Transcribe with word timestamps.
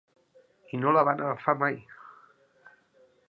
I 0.77 0.79
no 0.83 0.93
la 0.95 1.03
van 1.09 1.21
agafar 1.25 1.55
mai! 1.63 1.77